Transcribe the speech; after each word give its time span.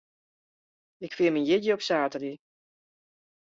Ik 1.05 1.15
fier 1.17 1.31
myn 1.33 1.47
jierdei 1.49 1.73
op 1.75 1.81
saterdei. 1.87 2.35